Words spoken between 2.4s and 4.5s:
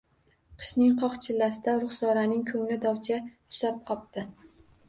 ko`ngli dovuchcha tusab qopti